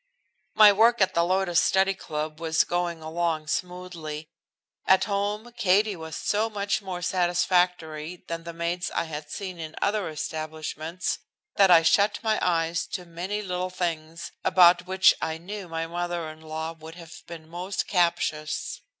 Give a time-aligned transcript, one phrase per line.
[0.55, 4.31] My work at the Lotus Study Club was going along smoothly.
[4.87, 9.75] At home Katie was so much more satisfactory than the maids I had seen in
[9.79, 11.19] other establishments
[11.55, 16.31] that I shut my eyes to many little things about which I knew my mother
[16.31, 18.81] in law would have been most captious.